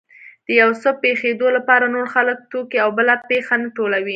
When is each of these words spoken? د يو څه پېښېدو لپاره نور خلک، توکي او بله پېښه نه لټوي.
د 0.47 0.47
يو 0.61 0.69
څه 0.81 0.89
پېښېدو 1.03 1.47
لپاره 1.57 1.85
نور 1.95 2.07
خلک، 2.13 2.37
توکي 2.51 2.77
او 2.83 2.89
بله 2.97 3.13
پېښه 3.29 3.53
نه 3.63 3.67
لټوي. 3.91 4.09